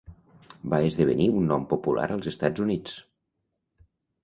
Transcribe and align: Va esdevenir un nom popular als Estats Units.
Va 0.73 0.79
esdevenir 0.85 1.27
un 1.41 1.45
nom 1.51 1.67
popular 1.75 2.07
als 2.15 2.31
Estats 2.33 2.67
Units. 2.67 2.99